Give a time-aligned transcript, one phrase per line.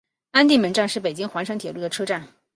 [0.31, 2.27] 安定门站是北京环城铁路的车站。